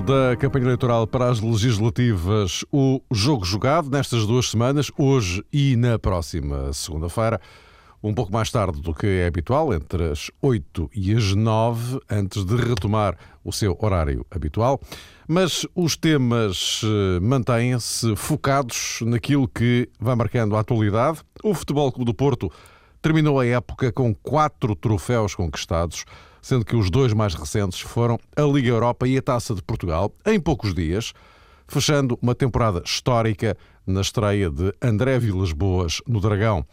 [0.00, 5.98] da campanha eleitoral para as legislativas, o jogo jogado nestas duas semanas, hoje e na
[5.98, 7.40] próxima segunda-feira,
[8.02, 12.44] um pouco mais tarde do que é habitual, entre as 8 e as 9, antes
[12.44, 14.80] de retomar o seu horário habitual.
[15.28, 21.20] Mas os temas eh, mantêm-se focados naquilo que vai marcando a atualidade.
[21.44, 22.50] O Futebol Clube do Porto
[23.02, 26.04] terminou a época com quatro troféus conquistados
[26.42, 30.12] sendo que os dois mais recentes foram a Liga Europa e a Taça de Portugal,
[30.26, 31.12] em poucos dias,
[31.66, 36.64] fechando uma temporada histórica na estreia de André Vilas Boas no Dragão.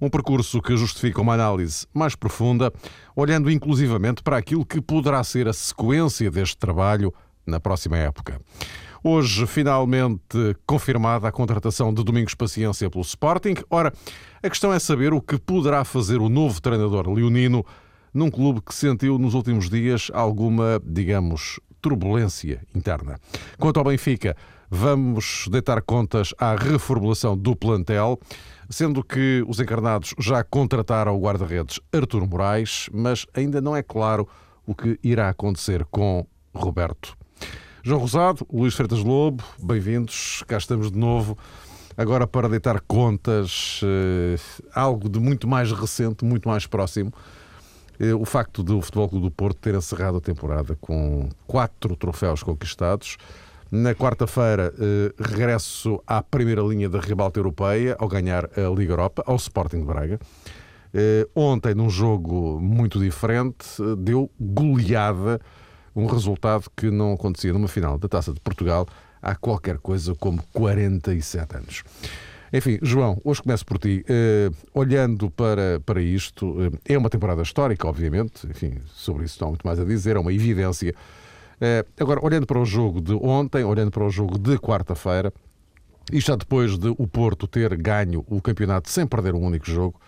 [0.00, 2.72] Um percurso que justifica uma análise mais profunda,
[3.14, 7.12] olhando inclusivamente para aquilo que poderá ser a sequência deste trabalho
[7.46, 8.40] na próxima época.
[9.02, 13.54] Hoje, finalmente confirmada a contratação de Domingos Paciência pelo Sporting.
[13.70, 13.92] Ora,
[14.42, 17.64] a questão é saber o que poderá fazer o novo treinador leonino
[18.12, 23.18] num clube que sentiu nos últimos dias alguma, digamos, turbulência interna.
[23.58, 24.36] Quanto ao Benfica,
[24.70, 28.18] vamos deitar contas à reformulação do plantel,
[28.68, 34.28] sendo que os encarnados já contrataram o guarda-redes Artur Moraes, mas ainda não é claro
[34.66, 36.24] o que irá acontecer com
[36.54, 37.16] Roberto.
[37.82, 41.36] João Rosado, Luís Freitas Lobo, bem-vindos, cá estamos de novo.
[41.96, 44.36] Agora para deitar contas, eh,
[44.74, 47.12] algo de muito mais recente, muito mais próximo.
[48.00, 52.42] Eh, o facto do Futebol Clube do Porto ter encerrado a temporada com quatro troféus
[52.42, 53.18] conquistados.
[53.70, 59.22] Na quarta-feira, eh, regresso à primeira linha da ribalta europeia ao ganhar a Liga Europa,
[59.26, 60.18] ao Sporting de Braga.
[60.94, 63.66] Eh, ontem, num jogo muito diferente,
[63.98, 65.38] deu goleada,
[65.94, 68.86] um resultado que não acontecia numa final da Taça de Portugal
[69.20, 71.84] há qualquer coisa como 47 anos.
[72.52, 74.04] Enfim, João, hoje começo por ti.
[74.08, 79.48] Uh, olhando para, para isto, uh, é uma temporada histórica, obviamente, enfim, sobre isso não
[79.48, 80.92] há muito mais a dizer, é uma evidência.
[81.60, 85.32] Uh, agora, olhando para o jogo de ontem, olhando para o jogo de quarta-feira,
[86.12, 90.00] e já depois de o Porto ter ganho o campeonato sem perder um único jogo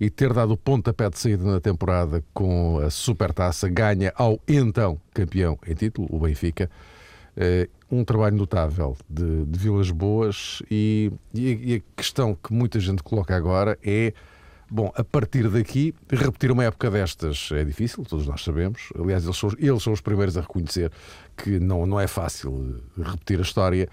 [0.00, 4.98] e ter dado o pontapé de saída na temporada com a supertaça ganha ao então
[5.12, 6.70] campeão em título, o Benfica,
[7.90, 13.34] um trabalho notável de, de Vilas Boas e, e, a questão que muita gente coloca
[13.34, 14.12] agora é
[14.74, 18.88] Bom, a partir daqui, repetir uma época destas é difícil, todos nós sabemos.
[18.98, 20.90] Aliás, eles são, eles são os primeiros a reconhecer
[21.36, 23.86] que não, não é fácil repetir a história.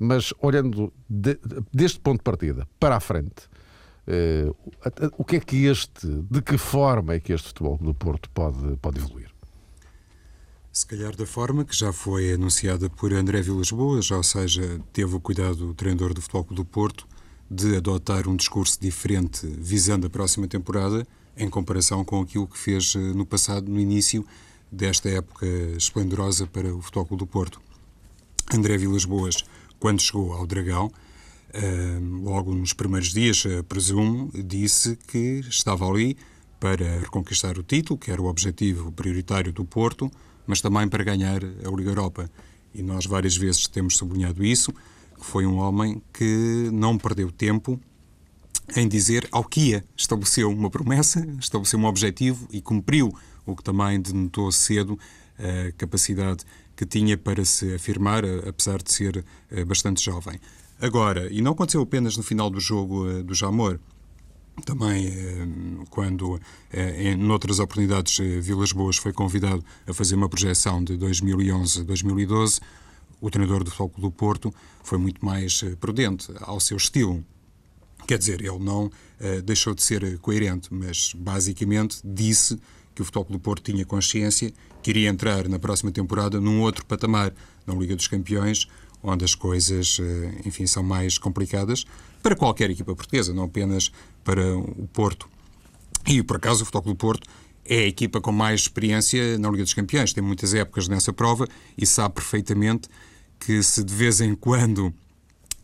[0.00, 1.38] Mas olhando de,
[1.72, 3.48] deste ponto de partida para a frente,
[4.08, 8.28] uh, o que é que este, de que forma é que este futebol do Porto
[8.30, 9.30] pode, pode evoluir?
[10.72, 15.16] Se calhar da forma que já foi anunciada por André Vilas Boas, ou seja, teve
[15.16, 17.08] o cuidado o treinador do Futebol do Porto
[17.50, 21.04] de adotar um discurso diferente visando a próxima temporada
[21.36, 24.24] em comparação com aquilo que fez eh, no passado, no início
[24.70, 25.44] desta época
[25.76, 27.60] esplendorosa para o Futebol do Porto.
[28.54, 29.44] André Vilas Boas,
[29.80, 30.88] quando chegou ao Dragão,
[31.52, 36.16] eh, logo nos primeiros dias, presumo, disse que estava ali
[36.60, 40.08] para reconquistar o título, que era o objetivo prioritário do Porto,
[40.50, 42.28] mas também para ganhar a Liga Europa.
[42.74, 47.80] E nós várias vezes temos sublinhado isso, que foi um homem que não perdeu tempo
[48.76, 49.84] em dizer ao que ia.
[49.96, 53.14] Estabeleceu uma promessa, estabeleceu um objetivo e cumpriu,
[53.46, 54.98] o que também denotou cedo
[55.38, 56.44] a capacidade
[56.74, 60.40] que tinha para se afirmar, apesar de ser eh, bastante jovem.
[60.80, 63.78] Agora, e não aconteceu apenas no final do jogo eh, do Jamor,
[64.60, 65.46] também, eh,
[65.90, 66.40] quando,
[66.72, 72.60] eh, em noutras oportunidades, eh, Vilas Boas foi convidado a fazer uma projeção de 2011-2012,
[73.20, 77.24] o treinador do Futebol do Porto foi muito mais prudente ao seu estilo.
[78.06, 78.90] Quer dizer, ele não
[79.44, 82.58] deixou de ser coerente, mas basicamente disse
[82.94, 84.50] que o Futebol do Porto tinha consciência
[84.82, 87.30] que iria entrar na próxima temporada num outro patamar,
[87.66, 88.66] na Liga dos Campeões,
[89.02, 89.98] onde as coisas,
[90.46, 91.84] enfim, são mais complicadas
[92.22, 93.90] para qualquer equipa portuguesa, não apenas
[94.24, 95.28] para o Porto.
[96.06, 97.28] E, por acaso, o Futebol do Porto
[97.64, 100.12] é a equipa com mais experiência na Liga dos Campeões.
[100.12, 101.46] Tem muitas épocas nessa prova
[101.76, 102.88] e sabe perfeitamente
[103.38, 104.92] que se de vez em quando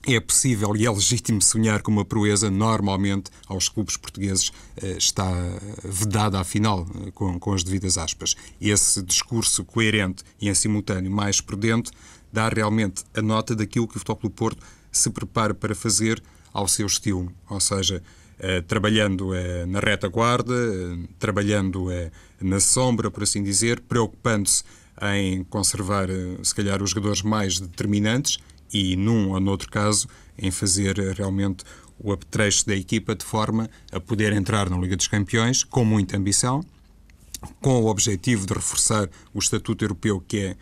[0.07, 5.33] é possível e é legítimo sonhar com uma proeza, normalmente aos clubes portugueses eh, está
[5.83, 8.37] vedada à final, eh, com, com as devidas aspas.
[8.61, 11.91] Esse discurso coerente e em simultâneo mais prudente
[12.33, 16.23] dá realmente a nota daquilo que o Futebol do Porto se prepara para fazer
[16.57, 18.03] ao seu estilo, ou seja,
[18.39, 21.89] eh, trabalhando eh, na retaguarda, eh, trabalhando
[22.41, 24.65] na sombra, por assim dizer, preocupando-se
[25.15, 26.09] em conservar,
[26.43, 28.39] se calhar, os jogadores mais determinantes
[28.73, 30.09] e, num ou noutro caso,
[30.39, 31.63] em fazer realmente
[31.99, 36.17] o apetrecho da equipa de forma a poder entrar na Liga dos Campeões com muita
[36.17, 36.65] ambição,
[37.61, 40.57] com o objetivo de reforçar o estatuto europeu que é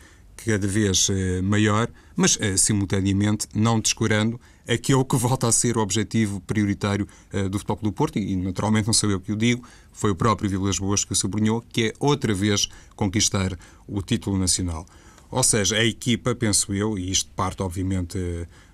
[0.45, 1.09] cada vez
[1.43, 7.59] maior, mas simultaneamente não descurando aquele que volta a ser o objetivo prioritário uh, do
[7.59, 10.49] Futebol Clube do Porto, e naturalmente não sou eu que o digo, foi o próprio
[10.49, 13.57] Vilas Boas que o sublinhou, que é outra vez conquistar
[13.87, 14.87] o título nacional.
[15.31, 18.19] Ou seja, a equipa, penso eu, e isto parte obviamente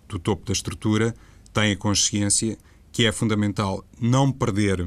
[0.09, 1.15] do topo da estrutura,
[1.53, 2.59] tem a consciência
[2.93, 4.87] que é fundamental não perder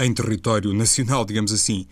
[0.00, 1.86] em território nacional, digamos assim,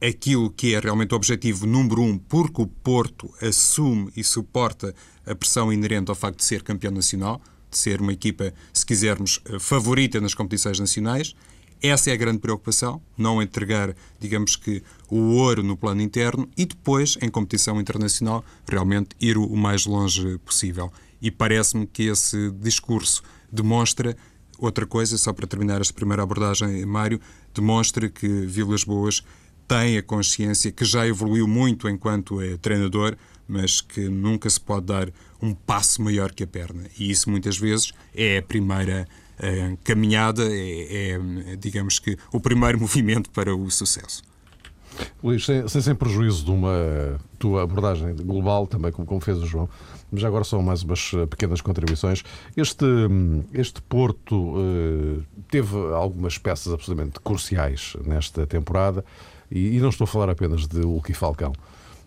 [0.00, 4.94] aquilo que é realmente o objetivo número um, porque o Porto assume e suporta
[5.26, 7.40] a pressão inerente ao facto de ser campeão nacional
[7.72, 11.34] de ser uma equipa, se quisermos, eh, favorita nas competições nacionais.
[11.82, 16.64] Essa é a grande preocupação, não entregar, digamos que, o ouro no plano interno e
[16.64, 20.92] depois, em competição internacional, realmente ir o mais longe possível.
[21.20, 24.16] E parece-me que esse discurso demonstra
[24.58, 27.20] outra coisa, só para terminar esta primeira abordagem, Mário,
[27.52, 29.24] demonstra que Vilas Boas
[29.72, 33.16] tem a consciência que já evoluiu muito enquanto é treinador,
[33.48, 35.08] mas que nunca se pode dar
[35.40, 36.82] um passo maior que a perna.
[36.98, 39.08] E isso muitas vezes é a primeira
[39.38, 44.22] uh, caminhada, é, é, digamos que, o primeiro movimento para o sucesso.
[45.22, 49.70] Luís, sem, sem, prejuízo de uma tua abordagem global, também como, como fez o João,
[50.10, 52.22] mas agora são mais umas eh, pequenas contribuições.
[52.54, 52.84] Este,
[53.54, 59.02] este Porto uh, teve algumas peças absolutamente cruciais nesta temporada,
[59.52, 61.52] e, e não estou a falar apenas de Hulk e Falcão.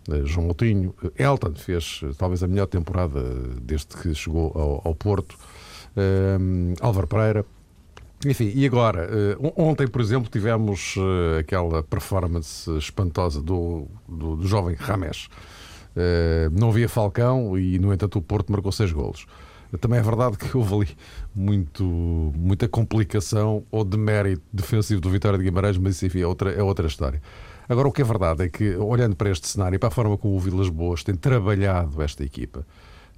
[0.10, 0.94] Eh, João Moutinho.
[1.04, 3.22] Eh, Elton fez eh, talvez a melhor temporada
[3.62, 5.38] desde que chegou ao, ao Porto.
[6.82, 7.46] Álvaro Pereira.
[8.26, 9.08] Enfim, e agora?
[9.56, 10.96] ontem, por exemplo, tivemos
[11.40, 15.30] aquela performance espantosa do, do, do jovem Rames.
[16.52, 19.26] não havia Falcão e, no entanto, o Porto marcou seis golos.
[19.78, 20.98] Também é verdade que houve ali
[21.36, 21.84] muito,
[22.36, 26.64] muita complicação ou demérito defensivo do Vitória de Guimarães, mas isso enfim, é outra, é
[26.64, 27.22] outra história.
[27.68, 30.36] Agora, o que é verdade é que, olhando para este cenário, para a forma como
[30.36, 32.66] o Vilas Boas tem trabalhado esta equipa,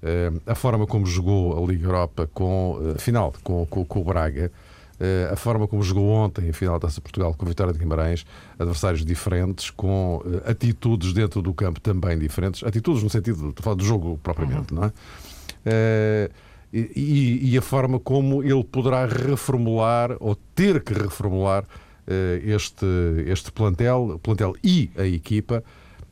[0.01, 4.03] eh, a forma como jogou a Liga Europa com, eh, final, com, com, com o
[4.03, 4.51] Braga,
[4.99, 7.79] eh, a forma como jogou ontem a final da Taça Portugal com a Vitória de
[7.79, 8.25] Guimarães,
[8.57, 13.83] adversários diferentes, com atitudes dentro do campo também diferentes, atitudes no sentido de falar do
[13.83, 14.79] jogo propriamente, uhum.
[14.79, 16.29] não é?
[16.73, 21.65] E, e, a forma como ele poderá reformular ou ter que reformular
[22.05, 22.85] eh, este,
[23.25, 25.61] este plantel, plantel e a equipa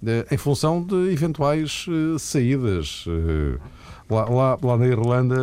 [0.05, 3.05] eh, em função de eventuais eh, saídas.
[4.09, 5.35] Lá, lá, lá na Irlanda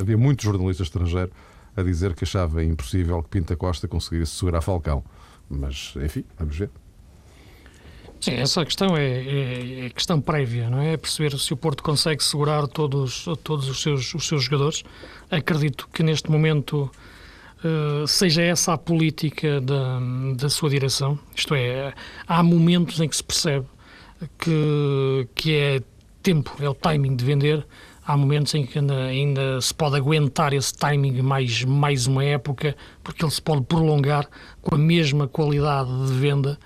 [0.00, 1.32] havia muitos jornalistas estrangeiros
[1.76, 5.04] a dizer que achava impossível que Pinta Costa conseguisse segurar Falcão.
[5.48, 6.70] Mas, enfim, vamos ver.
[8.20, 10.92] Sim, essa questão é, é, é, questão prévia, não é?
[10.92, 10.96] é?
[10.96, 14.82] Perceber se o Porto consegue segurar todos, todos os, seus, os seus jogadores.
[15.30, 16.90] Acredito que neste momento
[17.62, 20.00] eh, seja essa a política da,
[20.36, 21.18] da sua direção.
[21.36, 21.92] Isto é,
[22.26, 23.66] há momentos em que se percebe
[24.38, 25.82] que, que é
[26.22, 27.66] tempo, é o timing de vender.
[28.06, 32.74] Há momentos em que ainda, ainda, se pode aguentar esse timing mais, mais uma época,
[33.04, 34.26] porque ele se pode prolongar
[34.62, 36.58] com a mesma qualidade de venda,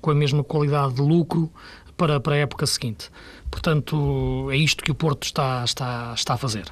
[0.00, 1.50] com a mesma qualidade de lucro
[1.96, 3.10] para, para a época seguinte.
[3.50, 6.64] Portanto, é isto que o Porto está, está, está a fazer.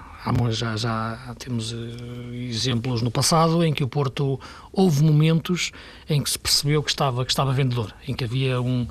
[0.50, 4.40] Já, já temos uh, exemplos no passado em que o Porto
[4.72, 5.70] houve momentos
[6.08, 8.86] em que se percebeu que estava, que estava vendedor, em que havia um,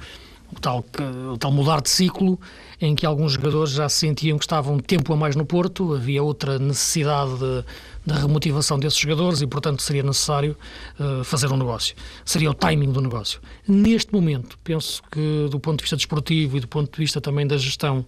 [0.52, 0.86] o tal,
[1.34, 2.40] o tal mudar de ciclo
[2.82, 6.58] em que alguns jogadores já sentiam que estavam tempo a mais no Porto, havia outra
[6.58, 7.66] necessidade
[8.06, 10.56] da remotivação desses jogadores e, portanto, seria necessário
[11.00, 11.96] uh, fazer um negócio.
[12.24, 13.42] Seria o timing do negócio.
[13.68, 17.48] Neste momento, penso que, do ponto de vista desportivo e do ponto de vista também
[17.48, 18.06] da gestão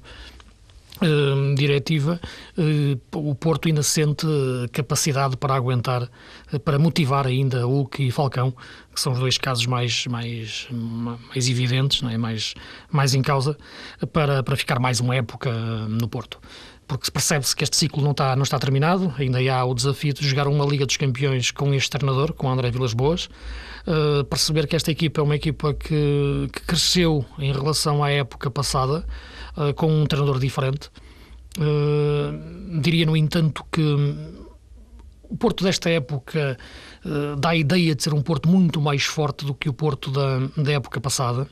[1.00, 2.20] Uh, diretiva,
[2.58, 3.00] uh,
[3.30, 4.25] o Porto ainda sente
[4.72, 6.10] capacidade para aguentar,
[6.66, 8.51] para motivar ainda Hulk e Falcão,
[8.92, 12.18] que são os dois casos mais, mais, mais evidentes, não é?
[12.18, 12.56] mais,
[12.89, 13.56] mais em causa,
[14.12, 15.51] para, para ficar mais uma época
[15.88, 16.39] no Porto.
[16.88, 20.25] Porque percebe-se que este ciclo não está, não está terminado, ainda há o desafio de
[20.25, 23.29] jogar uma Liga dos Campeões com este treinador, com André Vilas Boas,
[24.29, 29.06] perceber que esta equipa é uma equipa que, que cresceu em relação à época passada,
[29.58, 30.89] uh, com um treinador diferente.
[31.58, 33.82] Uh, diria, no entanto, que
[35.24, 36.58] o Porto desta época
[37.03, 40.12] uh, dá a ideia de ser um Porto muito mais forte do que o Porto
[40.12, 41.48] da, da época passada.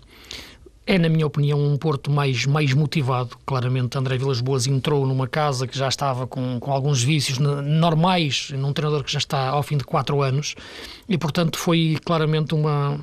[0.87, 3.35] É, na minha opinião, um Porto mais, mais motivado.
[3.43, 8.51] Claramente, André Vilas Boas entrou numa casa que já estava com, com alguns vícios normais,
[8.51, 10.53] num treinador que já está ao fim de quatro anos,
[11.09, 12.99] e, portanto, foi claramente uma,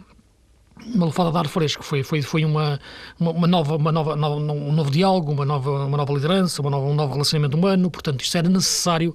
[0.94, 2.78] uma lufada de ar fresco, foi, foi, foi uma,
[3.18, 6.70] uma, uma nova, uma nova, nova, um novo diálogo, uma nova, uma nova liderança, uma
[6.70, 9.12] nova, um novo relacionamento humano, portanto isto era necessário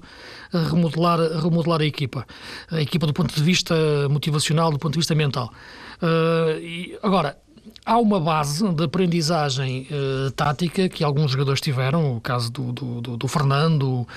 [0.51, 2.27] remodelar, remodelar a equipa,
[2.69, 3.73] a equipa do ponto de vista
[4.09, 5.53] motivacional, do ponto de vista mental.
[6.01, 7.37] Uh, e, agora,
[7.85, 13.17] há uma base de aprendizagem uh, tática que alguns jogadores tiveram, o caso do, do,
[13.17, 14.07] do, Fernando,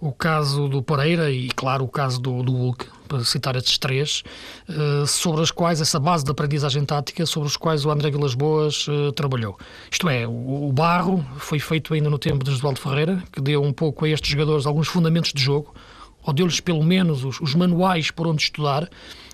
[0.00, 4.22] o caso do Pereira e, claro, o caso do, do Hulk, para citar estes três,
[4.68, 8.34] uh, sobre as quais, essa base de aprendizagem tática, sobre os quais o André Vilas
[8.34, 9.58] Boas uh, trabalhou.
[9.90, 13.62] Isto é, o, o, barro foi feito ainda no tempo de Josualdo Ferreira, que deu
[13.62, 15.74] um pouco a estes jogadores alguns fundamentos de jogo,
[16.22, 18.88] ou deu-lhes pelo menos os, os manuais por onde estudar,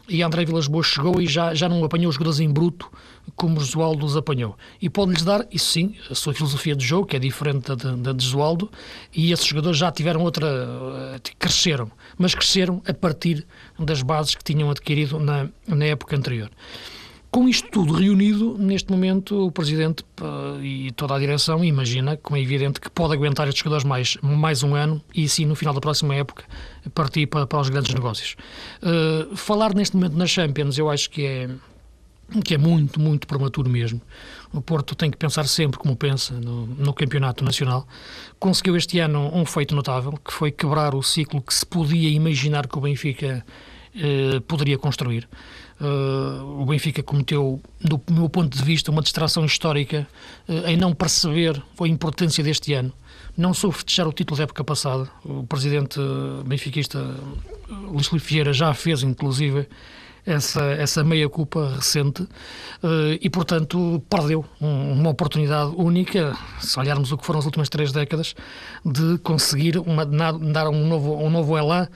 [0.09, 2.91] e André Vilas Boas chegou e já, já não apanhou os jogadores em bruto
[3.37, 4.57] como Josualdo os apanhou.
[4.81, 8.15] E pode-lhes dar, isso sim, a sua filosofia de jogo, que é diferente da de,
[8.15, 8.71] de Josualdo,
[9.15, 10.47] e esses jogadores já tiveram outra.
[10.47, 13.47] Eh, cresceram, mas cresceram a partir
[13.79, 16.51] das bases que tinham adquirido na, na época anterior.
[17.35, 20.05] Com isto tudo reunido, neste momento o Presidente
[20.63, 24.63] e toda a direção imagina, como é evidente, que pode aguentar estes jogadores mais, mais
[24.63, 26.45] um ano e sim, no final da próxima época,
[26.95, 28.37] partir para, para os grandes negócios.
[28.81, 31.51] Uh, falar neste momento nas Champions, eu acho que é,
[32.45, 34.01] que é muito, muito prematuro mesmo.
[34.53, 37.85] O Porto tem que pensar sempre como pensa no, no campeonato nacional.
[38.39, 42.69] Conseguiu este ano um feito notável, que foi quebrar o ciclo que se podia imaginar
[42.69, 43.45] que o Benfica
[43.97, 45.29] eh, poderia construir.
[45.85, 50.09] Uh, o Benfica cometeu, do meu ponto de vista, uma distração histórica
[50.49, 52.91] uh, em não perceber a importância deste ano.
[53.37, 55.11] Não soube festejar o título da época passada.
[55.23, 56.01] O presidente
[56.47, 56.99] benfiquista
[57.69, 59.69] Luís Filipe Vieira já fez, inclusive,
[60.25, 62.27] essa, essa meia-culpa recente
[63.21, 67.93] e, portanto, perdeu um, uma oportunidade única, se olharmos o que foram as últimas três
[67.93, 68.35] décadas,
[68.85, 71.89] de conseguir uma, dar um novo, um novo elan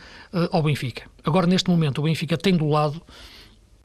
[0.51, 1.05] ao Benfica.
[1.25, 3.01] Agora, neste momento, o Benfica tem do lado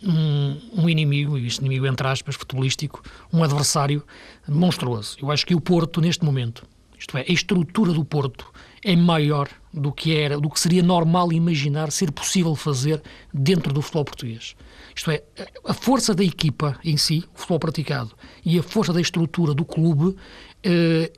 [0.03, 4.03] um, um, inimigo, e este inimigo entre aspas, futebolístico, um adversário
[4.47, 5.17] monstruoso.
[5.21, 6.65] Eu acho que o Porto, neste momento,
[6.97, 8.51] isto é, a estrutura do Porto
[8.83, 13.01] é maior do que era, do que seria normal imaginar ser possível fazer
[13.33, 14.55] dentro do futebol português.
[14.95, 15.23] Isto é,
[15.65, 18.11] a força da equipa em si, o futebol praticado,
[18.45, 20.15] e a força da estrutura do clube
[20.63, 21.11] é,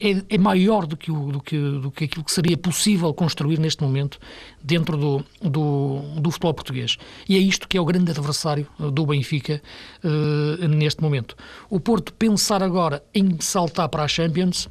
[0.00, 3.58] é, é, maior do que, o, do, que, do que aquilo que seria possível construir
[3.58, 4.18] neste momento
[4.62, 6.96] dentro do, do, do futebol português.
[7.28, 9.60] E é isto que é o grande adversário do Benfica
[10.02, 11.36] uh, neste momento.
[11.68, 14.68] O Porto pensar agora em saltar para a Champions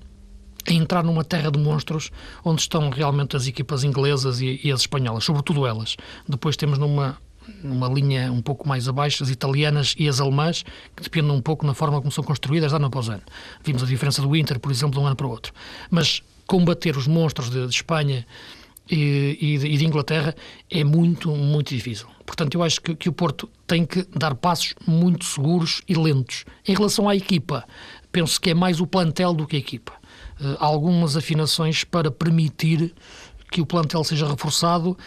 [0.68, 2.12] em entrar numa terra de monstros
[2.44, 5.96] onde estão realmente as equipas inglesas e, e as espanholas, sobretudo elas.
[6.28, 7.18] Depois temos numa
[7.64, 10.64] numa linha um pouco mais abaixo, as italianas e as alemãs,
[10.96, 13.24] que dependem um pouco na forma como são construídas ano após ano.
[13.64, 15.54] Vimos a diferença do Inter, por exemplo, de um ano para o outro.
[15.90, 18.26] Mas combater os monstros de, de Espanha
[18.90, 20.34] e, e, de, e, de, Inglaterra
[20.72, 22.08] é muito, muito difícil.
[22.26, 26.46] Portanto, eu acho que, que o Porto tem que dar passos muito seguros e lentos.
[26.66, 27.66] Em relação à equipa,
[28.12, 29.94] penso que é mais o plantel do que a equipa.
[30.40, 32.94] Uh, algumas afinações para permitir
[33.52, 34.98] que o plantel seja reforçado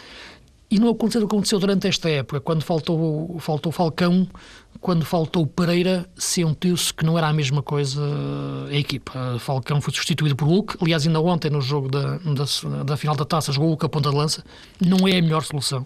[0.71, 4.25] e não aconteceu o que aconteceu durante esta época, quando faltou, faltou Falcão,
[4.79, 8.01] quando faltou Pereira, sentiu-se que não era a mesma coisa
[8.69, 9.37] a equipa.
[9.37, 13.25] Falcão foi substituído por Hulk, aliás, ainda ontem no jogo da, da, da final da
[13.25, 14.45] taça jogou Hulk a ponta de lança,
[14.79, 15.85] não é a melhor solução.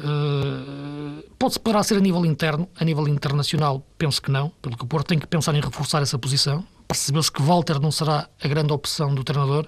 [0.00, 4.84] Uh, pode-se poderá ser a nível interno, a nível internacional, penso que não, pelo que
[4.84, 6.64] o Porto tem que pensar em reforçar essa posição.
[6.88, 9.66] Percebeu-se que Walter não será a grande opção do treinador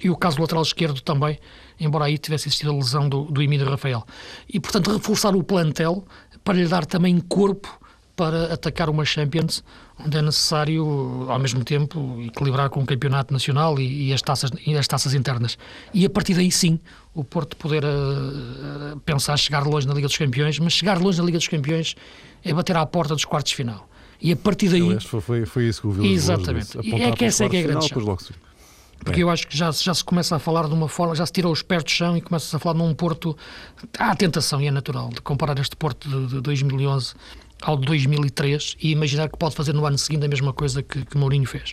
[0.00, 1.38] e o caso do lateral esquerdo também,
[1.78, 4.04] embora aí tivesse existido a lesão do, do Emílio Rafael.
[4.48, 6.04] E, portanto, reforçar o plantel
[6.44, 7.80] para lhe dar também corpo
[8.16, 9.62] para atacar uma Champions,
[9.98, 14.50] onde é necessário, ao mesmo tempo, equilibrar com o campeonato nacional e, e as, taças,
[14.66, 15.58] e as taças internas.
[15.92, 16.80] E a partir daí, sim,
[17.14, 21.24] o Porto poder uh, pensar chegar longe na Liga dos Campeões, mas chegar longe na
[21.26, 21.94] Liga dos Campeões
[22.42, 23.86] é bater à porta dos quartos de final.
[24.20, 24.80] E a partir daí.
[24.80, 26.78] Aliás, foi, foi isso que o Vila Exatamente.
[26.78, 28.18] Disse, é que essa é que é a grande final,
[29.04, 31.32] porque eu acho que já, já se começa a falar de uma forma, já se
[31.32, 33.36] tirou os pés do chão e começa-se a falar num Porto.
[33.98, 37.14] Há a tentação, e é natural, de comparar este Porto de, de 2011
[37.62, 41.04] ao de 2003 e imaginar que pode fazer no ano seguinte a mesma coisa que,
[41.04, 41.72] que Mourinho fez.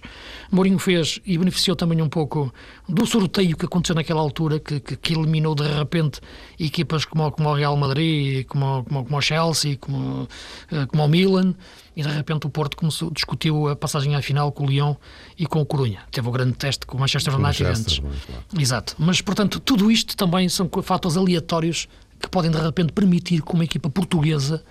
[0.51, 2.53] Mourinho fez e beneficiou também um pouco
[2.87, 6.21] do sorteio que aconteceu naquela altura, que, que, que eliminou de repente
[6.59, 10.27] equipas como, como o Real Madrid, como, como, como o Chelsea, como,
[10.71, 11.53] eh, como o Milan,
[11.95, 14.95] e de repente o Porto começou, discutiu a passagem à final com o Lyon
[15.37, 16.01] e com o Corunha.
[16.11, 17.99] Teve o grande teste com o Manchester United antes.
[17.99, 18.41] Claro.
[18.57, 18.95] Exato.
[18.97, 21.87] Mas, portanto, tudo isto também são fatores aleatórios
[22.19, 24.63] que podem de repente permitir que uma equipa portuguesa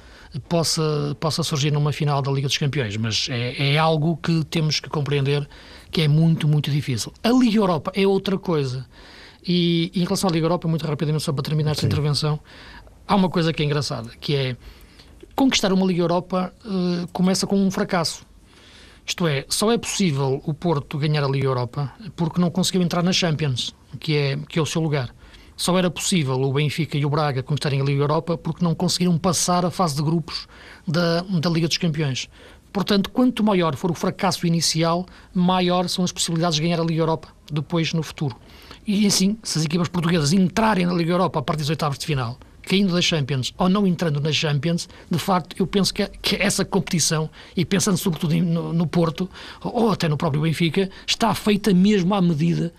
[0.48, 4.80] possa, possa surgir numa final da Liga dos Campeões, mas é, é algo que temos
[4.80, 5.48] que compreender
[5.90, 7.12] que é muito, muito difícil.
[7.22, 8.86] A Liga Europa é outra coisa.
[9.46, 12.40] E, e em relação à Liga Europa, muito rapidamente, só para terminar esta intervenção,
[13.06, 14.56] há uma coisa que é engraçada, que é
[15.34, 18.24] conquistar uma Liga Europa uh, começa com um fracasso.
[19.04, 23.02] Isto é, só é possível o Porto ganhar a Liga Europa porque não conseguiu entrar
[23.02, 25.12] na Champions, que é, que é o seu lugar.
[25.56, 29.16] Só era possível o Benfica e o Braga conquistarem a Liga Europa porque não conseguiram
[29.18, 30.46] passar a fase de grupos
[30.86, 32.28] da, da Liga dos Campeões.
[32.72, 37.02] Portanto, quanto maior for o fracasso inicial, maior são as possibilidades de ganhar a Liga
[37.02, 38.34] Europa depois no futuro.
[38.86, 42.06] E assim, se as equipas portuguesas entrarem na Liga Europa a partir dos oitavos de
[42.06, 46.36] final, caindo das Champions ou não entrando nas Champions, de facto, eu penso que, que
[46.36, 49.28] essa competição, e pensando sobretudo no, no Porto,
[49.60, 52.72] ou até no próprio Benfica, está feita mesmo à medida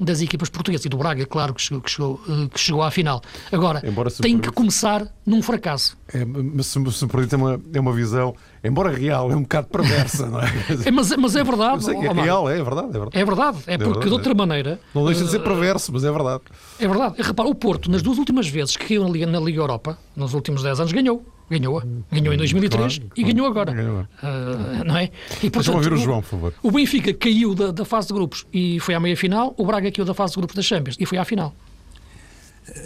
[0.00, 2.90] das equipas portuguesas e do Braga, claro, que chegou, que chegou, eh, que chegou à
[2.90, 3.20] final.
[3.52, 3.82] Agora,
[4.20, 5.96] tem que começar num fracasso.
[6.12, 9.68] É, mas se, me permite, é uma, é uma visão, embora real, é um bocado
[9.68, 10.50] perversa, não é?
[10.86, 11.90] é mas, mas é verdade.
[11.90, 13.18] é, é real, é, é verdade, é verdade.
[13.18, 14.80] É verdade, é, é porque verdade, de outra maneira.
[14.94, 16.42] Não deixa de ser eh, perverso, mas é verdade.
[16.78, 17.14] É verdade.
[17.18, 20.32] Repara, o Porto, nas duas últimas vezes que caiu na Liga, na Liga Europa, nos
[20.32, 21.22] últimos 10 anos, ganhou.
[21.50, 21.84] Ganhou-a.
[22.12, 23.72] Ganhou em 2003 claro, e ganhou agora.
[23.72, 24.00] Ganhou.
[24.02, 25.10] Uh, não é?
[25.42, 26.54] E, portanto, ouvir o João, por favor.
[26.62, 29.52] O Benfica caiu da, da fase de grupos e foi à meia-final.
[29.58, 31.52] O Braga caiu da fase de grupos das Champions e foi à final.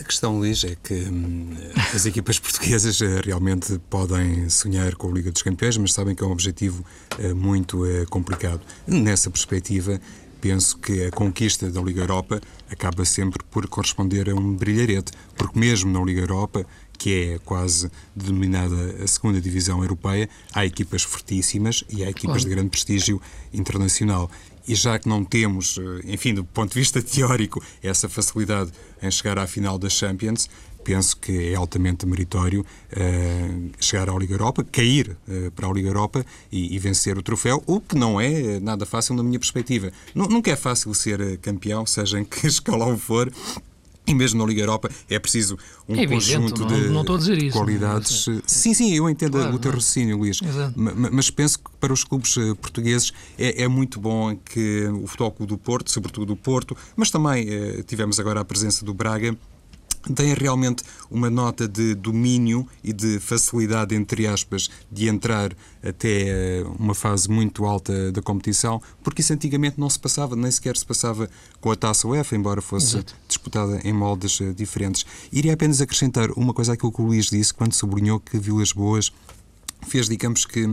[0.01, 1.51] A questão, Luís, é que hum,
[1.95, 6.25] as equipas portuguesas eh, realmente podem sonhar com a Liga dos Campeões, mas sabem que
[6.25, 6.83] é um objetivo
[7.19, 8.61] uh, muito uh, complicado.
[8.87, 10.01] Nessa perspectiva,
[10.41, 12.41] penso que a conquista da Liga Europa
[12.71, 16.65] acaba sempre por corresponder a um brilharete, porque mesmo na Liga Europa
[17.05, 22.41] que é quase denominada a segunda divisão europeia, há equipas fortíssimas e há equipas claro.
[22.41, 23.21] de grande prestígio
[23.53, 24.31] internacional.
[24.67, 29.11] E já que não temos, eh, enfim, do ponto de vista teórico, essa facilidade em
[29.11, 30.49] chegar à final das Champions,
[30.83, 35.89] penso que é altamente meritório uh, chegar à Liga Europa, cair uh, para a Liga
[35.89, 39.93] Europa e, e, vencer o troféu, o que não é nada fácil na minha perspectiva.
[40.15, 43.31] N nunca é fácil ser campeão, seja em que escalão for,
[44.07, 45.59] e mesmo na Liga Europa é preciso
[45.89, 48.27] um é conjunto não, de não dizer isso, qualidades.
[48.47, 50.41] Sim, sim, eu entendo claro, o teu raciocínio, Luís.
[50.77, 55.47] Mas penso que para os clubes eh, portugueses é, é, muito bom que o Futebol
[55.47, 59.37] do Porto, sobretudo do Porto, mas também eh, tivemos agora a presença do Braga,
[60.13, 66.65] tem realmente uma nota de domínio e de facilidade, entre aspas, de entrar até eh,
[66.79, 70.85] uma fase muito alta da competição, porque isso antigamente não se passava, nem sequer se
[70.85, 71.29] passava
[71.61, 73.15] com a taça UEFA, embora fosse Exato.
[73.29, 75.05] disputada em moldes eh, diferentes.
[75.33, 79.13] Iria apenas acrescentar uma coisa àquilo que o Luís disse quando sublinhou que Vilas Boas
[79.87, 80.67] fez, digamos que,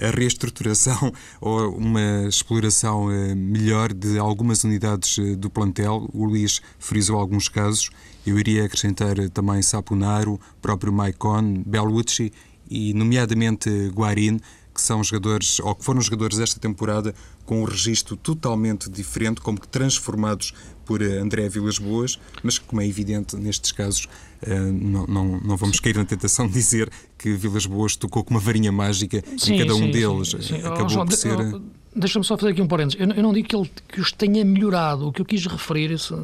[0.00, 6.08] a reestruturação ou uma exploração eh, melhor de algumas unidades do plantel.
[6.12, 7.90] O Luís frisou alguns casos
[8.26, 12.32] eu iria acrescentar também Sapunaro, próprio Maicon, Bellucci
[12.68, 14.40] e, nomeadamente, Guarin,
[14.74, 19.60] que são jogadores, ou que foram jogadores desta temporada com um registro totalmente diferente, como
[19.60, 20.52] que transformados
[20.86, 24.08] por eh, André Vilas Boas, mas como é evidente nestes casos,
[24.42, 28.32] eh, não, não, não vamos cair na tentação de dizer que Vilas Boas tocou com
[28.32, 30.36] uma varinha mágica sim, em cada um sim, deles.
[30.40, 31.36] Sim, Acabou oh, por ser.
[31.36, 31.60] Oh,
[31.98, 33.00] Deixa-me só fazer aqui um parênteses.
[33.00, 35.08] Eu, eu, não digo que, ele, que os tenha melhorado.
[35.08, 36.14] O que eu quis referir, isso,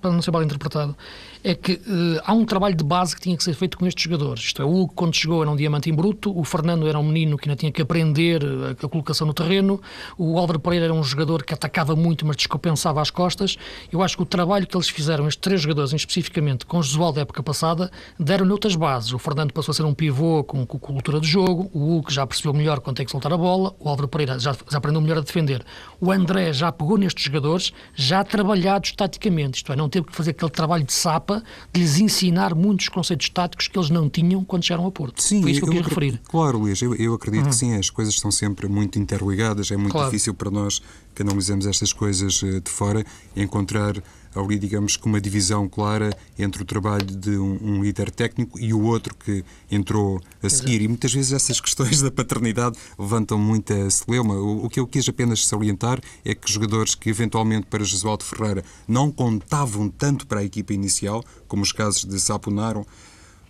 [0.00, 0.96] para não ser mal interpretado,
[1.42, 4.04] é que uh, há um trabalho de base que tinha que ser feito com estes
[4.04, 4.42] jogadores.
[4.44, 7.02] Isto é, o Hugo, quando chegou, era um diamante em bruto, o Fernando era um
[7.02, 9.80] menino que ainda tinha que aprender a, a colocação no terreno,
[10.16, 13.56] o Álvaro Pereira era um jogador que atacava muito, mas descompensava as costas.
[13.92, 17.12] Eu acho que o trabalho que eles fizeram, estes três jogadores especificamente, com o Josual
[17.12, 19.12] da época passada, deram-lhe outras bases.
[19.12, 22.26] O Fernando passou a ser um pivô com, com cultura de jogo, o Hugo já
[22.26, 25.15] percebeu melhor quando tem que soltar a bola, o Álvaro Pereira já, já aprendeu melhor
[25.18, 25.64] a defender.
[26.00, 30.30] O André já pegou nestes jogadores, já trabalhados taticamente, isto é, não teve que fazer
[30.30, 34.64] aquele trabalho de sapa de lhes ensinar muitos conceitos táticos que eles não tinham quando
[34.64, 35.22] chegaram a Porto.
[35.22, 36.20] Sim, Foi isso que eu, eu queria referir.
[36.28, 37.50] Claro, Luís, eu, eu acredito uhum.
[37.50, 40.08] que sim, as coisas estão sempre muito interligadas, é muito claro.
[40.08, 40.82] difícil para nós
[41.14, 44.02] que analisamos estas coisas eh, de fora encontrar
[44.36, 48.74] ali, digamos, com uma divisão clara entre o trabalho de um, um, líder técnico e
[48.74, 50.72] o outro que entrou a seguir.
[50.72, 50.84] Exato.
[50.84, 54.34] E muitas vezes essas questões da paternidade levantam muita celeuma.
[54.34, 58.62] O, o, que eu quis apenas salientar é que jogadores que eventualmente para Jesualdo Ferreira
[58.86, 62.86] não contavam tanto para a equipa inicial, como os casos de Saponaro,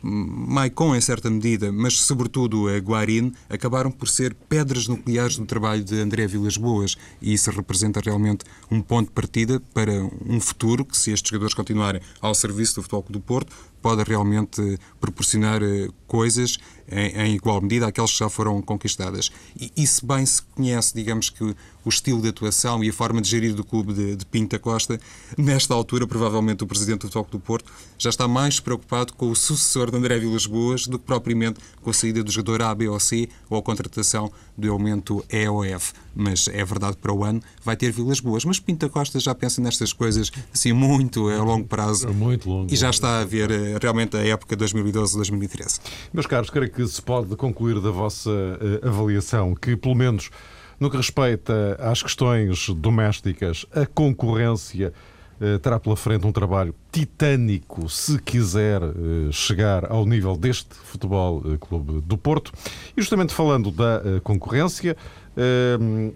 [0.06, 5.82] Maicon em certa medida, mas sobretudo a Guarin, acabaram por ser pedras nucleares do trabalho
[5.82, 6.96] de André Vilas Boas.
[7.20, 9.92] E isso representa realmente um ponto de partida para
[10.24, 13.52] um futuro que, se estes jogadores continuarem ao serviço do Futebol Clube do Porto,
[13.86, 16.58] pode realmente proporcionar eh, coisas
[16.90, 19.30] em, em, igual medida àquelas que já foram conquistadas.
[19.58, 23.20] E, e se bem se conhece, digamos que o estilo de atuação e a forma
[23.20, 24.98] de gerir do clube de, de Pinta Costa,
[25.38, 29.36] nesta altura, provavelmente o presidente do Futebol do Porto já está mais preocupado com o
[29.36, 32.88] sucessor de André Vilas Boas do que propriamente com a saída do jogador A, B
[32.88, 35.92] ou C ou a contratação do elemento E ou F.
[36.12, 38.44] Mas é verdade para o ano vai ter Vilas Boas.
[38.44, 42.08] Mas Pinta Costa já pensa nestas coisas assim muito a longo prazo.
[42.08, 42.72] É muito longo.
[42.72, 45.80] E já está a ver eh, realmente a época 2012-2013.
[46.12, 50.30] Meus caros, creio que se pode concluir da vossa uh, avaliação que, pelo menos
[50.78, 54.92] no que respeita às questões domésticas, a concorrência
[55.38, 61.42] Uh, terá pela frente um trabalho titânico se quiser uh, chegar ao nível deste Futebol
[61.60, 62.50] Clube do Porto.
[62.96, 64.96] E justamente falando da concorrência,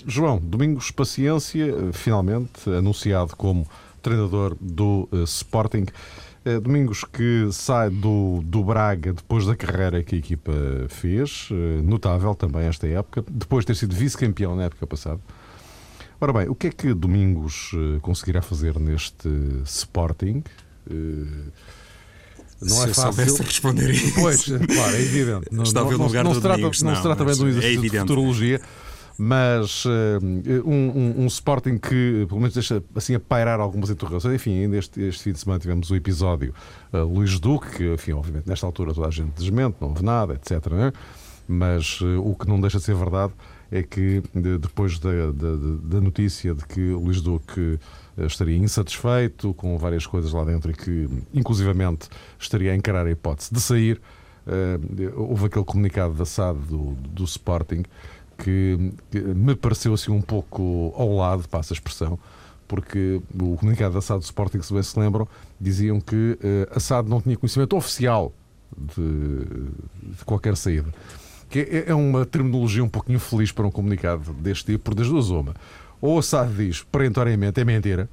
[0.07, 3.69] João Domingos Paciência, finalmente anunciado como
[4.01, 5.85] treinador do Sporting.
[6.63, 10.53] Domingos que sai do, do Braga depois da carreira que a equipa
[10.89, 11.49] fez,
[11.85, 15.21] notável também esta época, depois de ter sido vice-campeão na época passada.
[16.21, 19.29] Ora bem, o que é que Domingos uh, conseguirá fazer neste
[19.65, 20.43] Sporting?
[22.61, 23.29] Não se é fácil.
[23.37, 24.21] Se responder isso.
[24.21, 25.47] Pois, claro, é evidente.
[25.51, 27.49] Não, Estava não, no lugar não, se trata, Domingos, não, se trata bem de um
[27.49, 28.61] exercício é de futurologia,
[29.23, 29.91] mas uh,
[30.65, 34.35] um, um, um, Sporting que, pelo menos, deixa assim a pairar algumas interrogações.
[34.35, 36.55] Enfim, ainda este, este fim de semana tivemos o episódio
[36.91, 40.33] uh, Luís Duque, que, enfim, obviamente, nesta altura toda a gente desmente, não houve nada,
[40.33, 40.73] etc.
[40.73, 40.91] Né?
[41.47, 43.35] Mas uh, o que não deixa de ser verdade
[43.71, 47.79] é que depois da, da, da notícia de que Luís Duque
[48.17, 53.11] eh, estaria insatisfeito com várias coisas lá dentro e que, inclusivamente, estaria a encarar a
[53.11, 54.01] hipótese de sair,
[54.47, 57.83] uh, houve aquele comunicado da SAD do, do Sporting
[58.43, 62.19] que, que, me pareceu assim um pouco ao lado, passa a expressão,
[62.67, 65.29] porque o comunicado da SAD do Sporting, se bem se lembram,
[65.61, 68.33] diziam que uh, a SAD não tinha conhecimento oficial
[68.77, 70.93] de, de qualquer saída
[71.51, 75.09] que é, é uma terminologia um pouquinho feliz para um comunicado deste tipo, por das
[75.09, 75.55] duas uma.
[76.01, 78.09] Ou a SAD diz perentoriamente é mentira,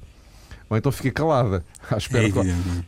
[0.70, 2.26] ou então fica calada à espera.
[2.26, 2.32] É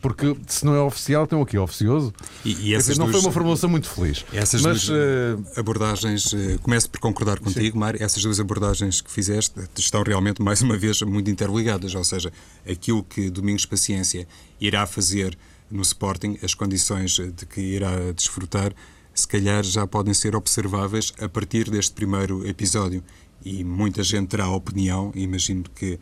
[0.01, 1.57] porque se não é oficial, tem o quê?
[1.57, 2.13] Oficioso?
[2.45, 4.25] E, e essas não duas, foi uma formulação muito feliz.
[4.31, 9.11] Essas mas, duas uh, abordagens, uh, começo por concordar contigo, Mário, essas duas abordagens que
[9.11, 11.95] fizeste estão realmente, mais uma vez, muito interligadas.
[11.95, 12.31] Ou seja,
[12.69, 14.27] aquilo que Domingos Paciência
[14.59, 15.37] irá fazer
[15.69, 18.73] no Sporting, as condições de que irá desfrutar
[19.13, 23.03] se calhar já podem ser observáveis a partir deste primeiro episódio.
[23.43, 25.99] E muita gente terá opinião, imagino que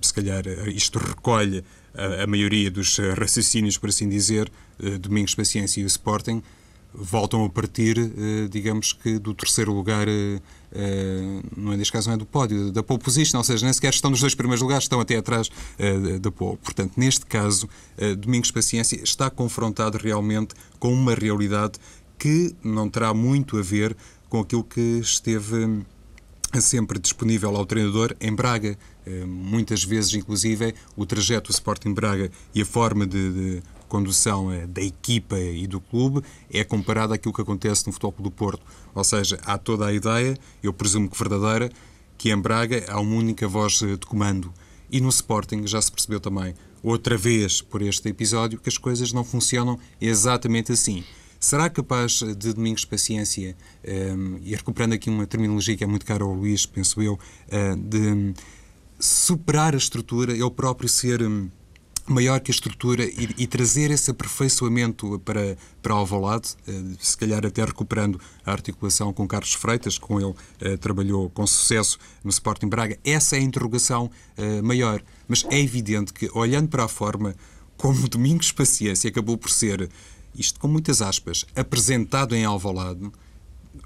[0.00, 4.50] se calhar isto recolhe a, a, maioria dos raciocínios, por assim dizer,
[5.00, 6.42] Domingos Paciência e o Sporting,
[6.94, 7.96] voltam a partir,
[8.50, 10.06] digamos que, do terceiro lugar,
[11.56, 13.94] não é neste caso, não é do pódio, da pole position, ou seja, nem sequer
[13.94, 15.48] estão nos dois primeiros lugares, estão até atrás
[16.20, 16.58] da pole.
[16.58, 17.68] Portanto, neste caso,
[18.18, 21.78] Domingos Paciência está confrontado realmente com uma realidade
[22.18, 23.96] que não terá muito a ver
[24.28, 25.82] com aquilo que esteve hum,
[26.60, 28.78] sempre disponível ao treinador em Braga.
[29.06, 34.50] Hum, muitas vezes, inclusive, o trajeto do Sporting Braga e a forma de, de condução
[34.50, 38.64] eh, da equipa e do clube é comparado àquilo que acontece no Futebol do Porto.
[38.94, 41.70] Ou seja, há toda a ideia, eu presumo que verdadeira,
[42.16, 44.52] que em Braga há uma única voz eh, de comando.
[44.90, 49.12] E no Sporting já se percebeu também, outra vez por este episódio, que as coisas
[49.12, 51.04] não funcionam exatamente assim.
[51.40, 53.56] Será capaz de Domingos Paciência,
[54.16, 57.76] um, e recuperando aqui uma terminologia que é muito cara ao Luís, penso eu, uh,
[57.76, 58.32] de
[59.02, 61.50] superar a estrutura, ele próprio ser um,
[62.06, 67.44] maior que a estrutura e, e, trazer esse aperfeiçoamento para, para Alvalade, uh, se calhar
[67.44, 72.68] até recuperando a articulação com Carlos Freitas, com ele uh, trabalhou com sucesso no Sporting
[72.68, 72.96] Braga.
[73.04, 74.08] Essa é a interrogação
[74.62, 75.02] maior.
[75.26, 77.34] Mas é evidente que, olhando para a forma
[77.76, 79.90] como Domingos Paciência acabou por ser
[80.34, 83.10] isto com muitas aspas, apresentado em Alvalade,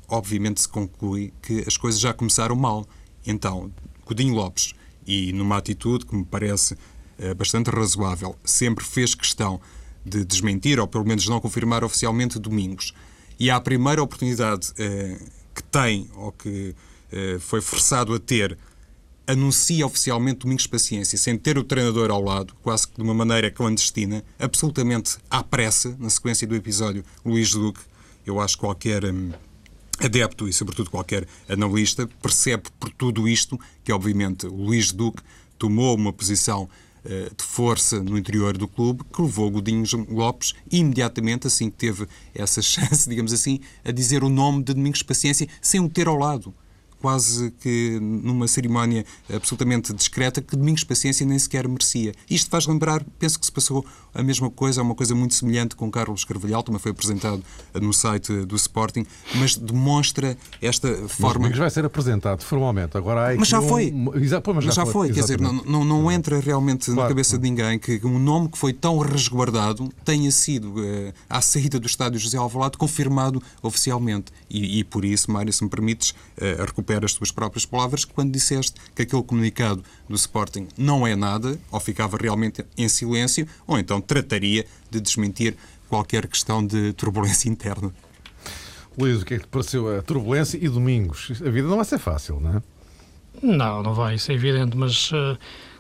[0.09, 2.87] obviamente se conclui que as coisas já começaram mal.
[3.27, 3.73] Então,
[4.05, 4.75] Godinho Lopes,
[5.07, 6.77] e numa atitude que me parece
[7.19, 9.61] eh, bastante razoável, sempre fez questão
[10.05, 12.93] de desmentir, ou pelo menos não confirmar oficialmente, Domingos.
[13.39, 15.19] E à primeira oportunidade eh,
[15.55, 16.75] que tem, ou que
[17.13, 18.57] eh, foi forçado a ter,
[19.27, 23.51] anuncia oficialmente Domingos Paciência, sem ter o treinador ao lado, quase que de uma maneira
[23.51, 27.81] clandestina, absolutamente à pressa, na sequência do episódio Luís Duque.
[28.25, 29.33] Eu acho que qualquer hum,
[30.01, 35.23] adepto e, sobretudo, qualquer analista percebe por tudo isto que, obviamente, o Luís Duque
[35.59, 36.65] tomou uma posição
[37.05, 42.07] uh, de força no interior do clube que levou Godinho Lopes imediatamente, assim que teve
[42.35, 46.17] essa chance, digamos assim, a dizer o nome de Domingos Paciência sem o ter ao
[46.17, 46.55] lado
[47.07, 52.13] quase que numa cerimónia absolutamente discreta que Domingos Paciência nem sequer merecia.
[52.29, 55.89] Isto faz lembrar, penso que se passou a mesma coisa, uma coisa muito semelhante com
[55.89, 57.45] Carlos Carvalhal, também foi apresentado
[57.81, 61.49] no site do Sporting, mas demonstra esta forma.
[61.49, 62.97] Mas vai ser apresentado formalmente.
[62.97, 63.93] Agora há mas já foi.
[63.93, 64.93] Mas já, mas já, já foi.
[64.93, 65.13] foi.
[65.13, 67.03] Quer dizer, não, não, não entra realmente claro.
[67.03, 71.41] na cabeça de ninguém que um nome que foi tão resguardado tenha sido, eh, à
[71.41, 74.33] saída do estádio José Alvalade, confirmado oficialmente.
[74.51, 78.33] E, e por isso, Mário, se me permites, eh, recupero as tuas próprias palavras, quando
[78.33, 83.79] disseste que aquele comunicado do Sporting não é nada, ou ficava realmente em silêncio, ou
[83.79, 85.57] então trataria de desmentir
[85.89, 87.93] qualquer questão de turbulência interna.
[88.99, 91.31] Luís, o que é que te pareceu a turbulência e domingos?
[91.45, 92.63] A vida não vai ser fácil, não é?
[93.43, 95.37] Não, não vai, isso é evidente, mas uh,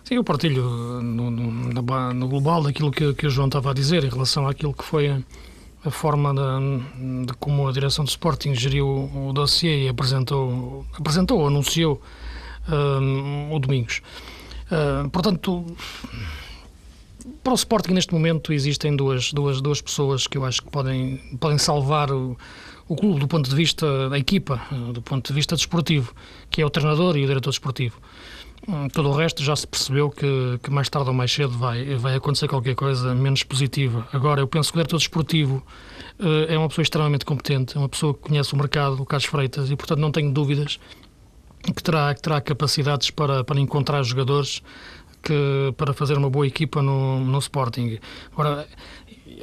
[0.06, 0.62] Sim, eu partilho
[1.02, 4.72] no, no, no global daquilo que, que, o João estava a dizer em relação àquilo
[4.72, 5.20] que foi a,
[5.84, 11.46] a forma de, de, como a direção do Sporting geriu o, dossiê e apresentou, apresentou
[11.46, 12.00] anunciou
[12.68, 14.02] um, o Domingos.
[14.66, 15.64] Uh, portanto,
[17.42, 21.18] para o Sporting neste momento existem duas, duas, duas pessoas que eu acho que podem,
[21.38, 22.36] podem salvar o,
[22.88, 24.60] o clube do ponto de vista da equipa,
[24.92, 26.14] do ponto de vista desportivo,
[26.50, 28.00] que é o treinador e o diretor desportivo.
[28.68, 31.94] Hum, todo o resto já se percebeu que, que, mais tarde ou mais cedo vai,
[31.96, 34.08] vai acontecer qualquer coisa menos positiva.
[34.12, 35.64] Agora, eu penso que o diretor desportivo
[36.18, 39.26] uh, é uma pessoa extremamente competente, é uma pessoa que conhece o mercado, o Carlos
[39.26, 40.80] Freitas, e portanto não tenho dúvidas
[41.72, 44.62] que terá, que terá capacidades para, para encontrar jogadores
[45.26, 47.98] que, para fazer uma boa equipa no, no Sporting.
[48.32, 48.66] Agora,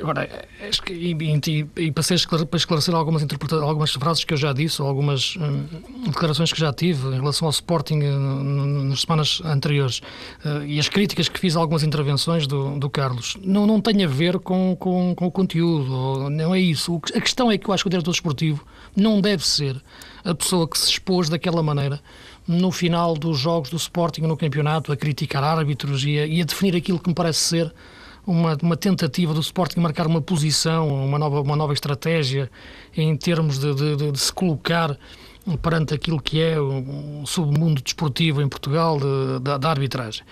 [0.01, 2.17] Agora, acho que, e, e, e passei
[2.49, 3.25] para esclarecer algumas,
[3.61, 5.65] algumas frases que eu já disse, ou algumas hum,
[6.07, 10.01] declarações que já tive em relação ao Sporting hum, nas semanas anteriores,
[10.45, 14.03] uh, e as críticas que fiz a algumas intervenções do, do Carlos, não, não tem
[14.03, 16.99] a ver com, com, com o conteúdo, não é isso.
[17.15, 18.65] A questão é que eu acho que o diretor desportivo
[18.95, 19.81] não deve ser
[20.23, 22.01] a pessoa que se expôs daquela maneira
[22.47, 26.45] no final dos jogos do Sporting no campeonato a criticar árbitros e a, e a
[26.45, 27.73] definir aquilo que me parece ser
[28.25, 32.49] uma, uma tentativa do Sporting marcar uma posição, uma nova, uma nova estratégia
[32.95, 34.97] em termos de, de, de se colocar
[35.61, 38.97] perante aquilo que é o submundo desportivo em Portugal
[39.41, 40.23] da arbitragem.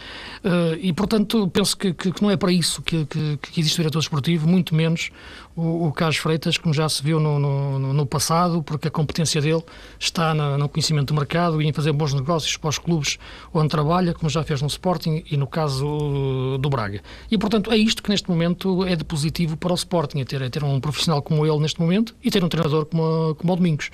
[0.43, 3.81] Uh, e, portanto, penso que, que, não é para isso que, que, que existe o
[3.81, 5.11] diretor desportivo, muito menos
[5.55, 9.41] o, o Carlos Freitas, como já se viu no, no, no passado, porque a competência
[9.41, 9.63] dele
[9.99, 13.17] está na, no conhecimento do mercado e em fazer bons negócios para os clubes
[13.53, 17.01] onde trabalha, como já fez no Sporting e no caso do Braga.
[17.29, 20.41] E, portanto, é isto que neste momento é de positivo para o Sporting, é ter,
[20.41, 23.55] é ter um profissional como ele neste momento e ter um treinador como, como o
[23.55, 23.89] Domingos.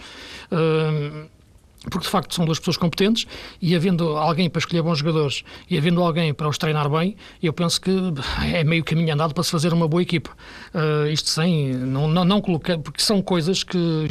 [0.51, 1.36] Uh,
[1.83, 3.25] porque de facto são duas pessoas competentes
[3.61, 7.53] e havendo alguém para escolher bons jogadores e havendo alguém para os treinar bem, eu
[7.53, 7.91] penso que
[8.53, 10.31] é meio caminho andado para se fazer uma boa equipa.
[10.73, 14.07] Uh, isto sem, não, não, não colocar, porque são coisas que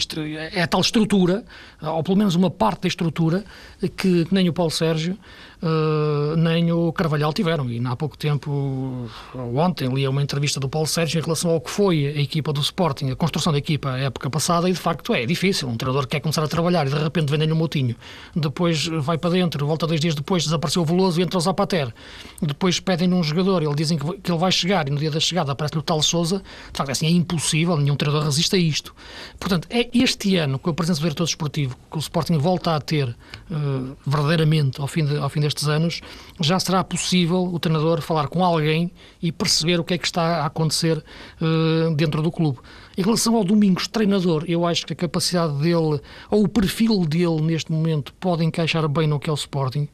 [0.52, 1.44] é tal estrutura,
[1.82, 3.44] ou pelo menos uma parte da estrutura,
[3.80, 5.18] que, que nem o Paulo Sérgio
[5.62, 7.70] uh, nem o Carvalhal tiveram.
[7.70, 9.08] E há pouco tempo,
[9.54, 12.60] ontem, li uma entrevista do Paulo Sérgio em relação ao que foi a equipa do
[12.60, 15.68] Sporting, a construção da equipa a época passada, e de facto é difícil.
[15.68, 17.96] Um treinador quer começar a trabalhar e de repente vendem-lhe um motinho,
[18.34, 21.92] depois vai para dentro, volta dois dias depois, desapareceu o Veloso e entra o Zapater.
[22.40, 25.20] Depois pedem-lhe um jogador, ele dizem que, que ele vai chegar e no dia da
[25.20, 26.42] chegada aparece-lhe o tal Souza.
[26.72, 28.94] De facto, é assim, é impossível, nenhum treinador resiste a isto.
[29.38, 32.80] Portanto, é este ano, com a presença do diretor desportivo, que o Sporting volta a
[32.80, 36.00] ter uh, verdadeiramente ao fim, de, ao fim destes anos,
[36.40, 38.90] já será possível o treinador falar com alguém
[39.22, 42.58] e perceber o que é que está a acontecer uh, dentro do clube.
[42.98, 47.40] Em relação ao Domingos, treinador, eu acho que a capacidade dele, ou o perfil dele
[47.42, 49.88] neste momento, pode encaixar bem no que é o Sporting.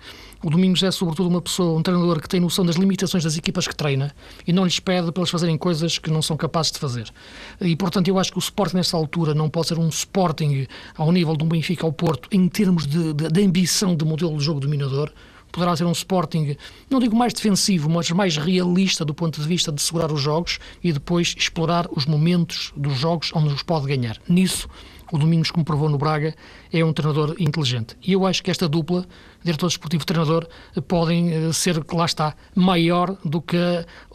[0.44, 3.68] O Domingos é, sobretudo, uma pessoa, um treinador que tem noção das limitações das equipas
[3.68, 4.12] que treina
[4.46, 7.12] e não lhes pede para eles fazerem coisas que não são capazes de fazer.
[7.60, 11.12] E, portanto, eu acho que o Sporting, nesta altura, não pode ser um Sporting ao
[11.12, 14.58] nível um Benfica ao Porto, em termos de, de, de ambição de modelo de jogo
[14.58, 15.12] dominador
[15.52, 16.56] poderá ser um Sporting,
[16.88, 20.58] não digo mais defensivo, mas mais realista do ponto de vista de segurar os jogos
[20.82, 24.16] e depois explorar os momentos dos jogos onde os pode ganhar.
[24.26, 24.66] Nisso,
[25.12, 26.34] o Domingos, como provou no Braga,
[26.72, 27.96] é um treinador inteligente.
[28.02, 29.06] E eu acho que esta dupla,
[29.44, 30.48] diretor desportivo-treinador,
[30.88, 33.58] podem eh, ser, lá está, maior do que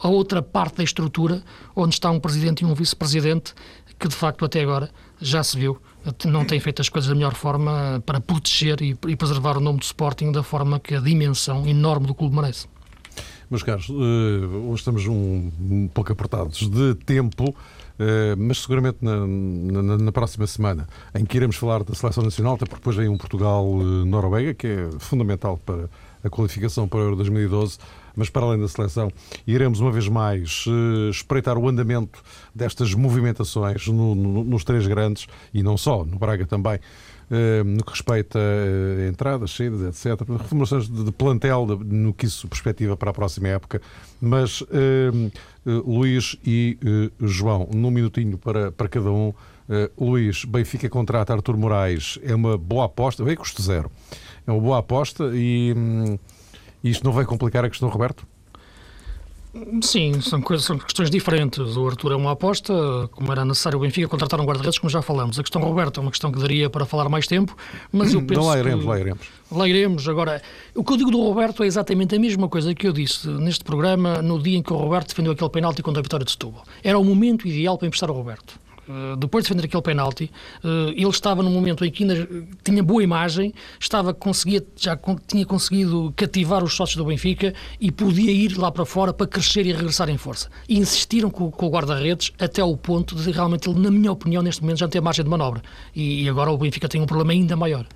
[0.00, 1.42] a outra parte da estrutura,
[1.74, 3.54] onde está um presidente e um vice-presidente,
[3.98, 5.80] que de facto até agora já se viu
[6.24, 9.78] não tem feito as coisas da melhor forma para proteger e, e preservar o nome
[9.78, 12.66] do Sporting da forma que a dimensão enorme do clube merece.
[13.50, 17.54] Meus caros, eh, hoje estamos um, um pouco apertados de tempo,
[17.98, 22.56] eh, mas seguramente na, na, na, próxima semana, em que iremos falar da Seleção Nacional,
[22.56, 25.88] até porque depois vem um Portugal-Noruega, que é fundamental para
[26.22, 27.78] a qualificação para o Euro 2012
[28.18, 29.12] mas para além da seleção,
[29.46, 32.20] iremos uma vez mais uh, espreitar o andamento
[32.52, 36.80] destas movimentações no, no, nos três grandes e não só, no Braga também.
[37.30, 40.26] Uh, no que respeita a entradas, saídas, etc.
[40.26, 43.82] Reformulações de, plantel, no que isso perspectiva para a próxima época.
[44.18, 44.66] Mas, uh,
[45.66, 46.78] Luís e
[47.20, 49.34] João, num minutinho para, para cada um.
[50.00, 53.90] Luís, Benfica contrata Artur Moraes é uma boa aposta, bem custo zero.
[54.46, 55.74] É uma boa aposta e.
[55.76, 56.18] Hum,
[56.82, 58.26] isto não vai complicar a questão, Roberto?
[59.82, 61.76] Sim, são, coisas, são questões diferentes.
[61.76, 62.72] O Arthur é uma aposta,
[63.12, 65.38] como era necessário o Benfica contratar um guarda-redes, como já falamos.
[65.38, 67.56] A questão Roberto é uma questão que daria para falar mais tempo,
[67.92, 68.40] mas eu penso.
[68.40, 68.88] Não lá iremos, que...
[68.88, 69.26] lá iremos.
[69.50, 70.08] Lá iremos.
[70.08, 70.42] Agora,
[70.74, 73.64] o que eu digo do Roberto é exatamente a mesma coisa que eu disse neste
[73.64, 76.64] programa no dia em que o Roberto defendeu aquele penalti contra a vitória de Setúbal.
[76.82, 78.58] Era o momento ideal para emprestar o Roberto.
[78.88, 80.30] Uh, depois de defender aquele penalti,
[80.64, 82.28] uh, ele estava num momento em que ainda
[82.64, 88.32] tinha boa imagem, estava, conseguia, já tinha conseguido cativar os sócios do Benfica e podia
[88.32, 90.48] ir lá para fora para crescer e regressar em força.
[90.66, 94.42] E insistiram com, com o guarda-redes até o ponto de realmente ele, na minha opinião,
[94.42, 95.62] neste momento já não tem margem de manobra.
[95.94, 97.86] E, e agora o Benfica tem um problema ainda maior.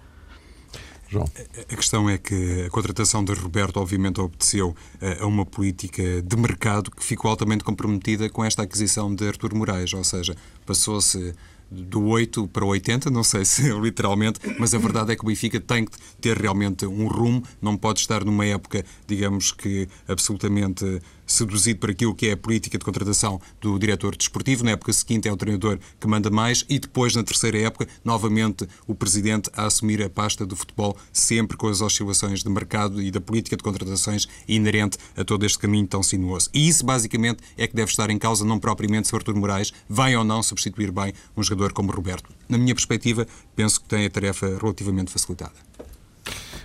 [1.12, 1.28] João.
[1.70, 4.74] A questão é que a contratação de Roberto, obviamente, obedeceu
[5.20, 9.92] a uma política de mercado que ficou altamente comprometida com esta aquisição de Artur Moraes,
[9.92, 11.34] ou seja, passou-se
[11.72, 15.58] do 8 para 80, não sei se literalmente, mas a verdade é que o Benfica
[15.58, 21.00] tem que ter realmente um rumo, não pode estar numa época, digamos que absolutamente
[21.32, 24.64] seduzido por aquilo que é a política de contratação do diretor desportivo.
[24.64, 28.68] Na época seguinte é o treinador que manda mais e depois, na terceira época, novamente
[28.86, 33.10] o presidente a assumir a pasta do futebol, sempre com as oscilações de mercado e
[33.10, 36.50] da política de contratações inerente a todo este caminho tão sinuoso.
[36.52, 40.14] E isso, basicamente, é que deve estar em causa, não propriamente se o Moraes vai
[40.16, 42.28] ou não substituir bem um jogador como Roberto.
[42.48, 45.54] Na minha perspectiva, penso que tem a tarefa relativamente facilitada.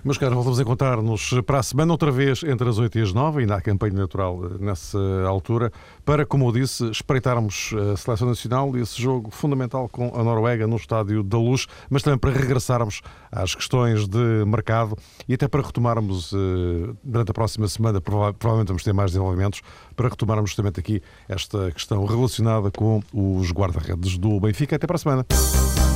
[0.03, 3.13] Meus caros, voltamos a encontrar-nos para a semana, outra vez entre as 8 e as
[3.13, 5.71] 9, ainda há campanha natural eh, nessa altura,
[6.05, 10.67] para, como eu disse, espreitarmos a Seleção Nacional e esse jogo fundamental com a Noruega
[10.67, 14.95] no Estádio da Luz, mas também para regressarmos às questões de mercado
[15.27, 19.61] e até para retomarmos, eh, durante a próxima semana, provavelmente vamos ter mais desenvolvimentos,
[19.95, 24.75] para retomarmos justamente aqui esta questão relacionada com os guarda-redes do Benfica.
[24.75, 25.86] Até para a semana.